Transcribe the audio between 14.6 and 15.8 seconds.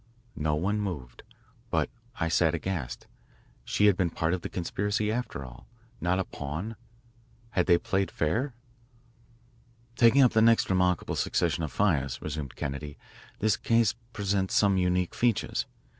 unique features.